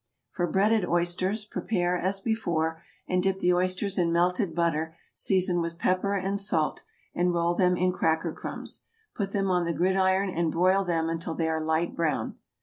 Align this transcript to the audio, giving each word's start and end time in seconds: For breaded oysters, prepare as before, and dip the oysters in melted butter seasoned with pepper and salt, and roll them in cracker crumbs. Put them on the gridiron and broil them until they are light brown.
For 0.31 0.47
breaded 0.47 0.83
oysters, 0.83 1.45
prepare 1.45 1.95
as 1.95 2.19
before, 2.21 2.81
and 3.07 3.21
dip 3.21 3.37
the 3.37 3.53
oysters 3.53 3.99
in 3.99 4.11
melted 4.11 4.55
butter 4.55 4.95
seasoned 5.13 5.61
with 5.61 5.77
pepper 5.77 6.15
and 6.15 6.39
salt, 6.39 6.81
and 7.13 7.35
roll 7.35 7.53
them 7.53 7.77
in 7.77 7.91
cracker 7.93 8.33
crumbs. 8.33 8.81
Put 9.13 9.31
them 9.31 9.51
on 9.51 9.65
the 9.65 9.73
gridiron 9.73 10.31
and 10.31 10.51
broil 10.51 10.83
them 10.83 11.07
until 11.07 11.35
they 11.35 11.47
are 11.47 11.61
light 11.63 11.95
brown. 11.95 12.39